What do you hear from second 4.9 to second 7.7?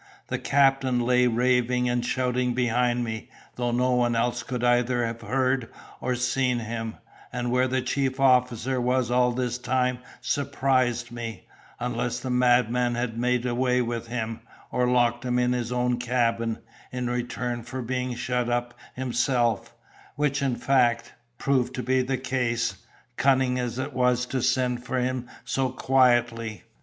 have heard or seen him; and where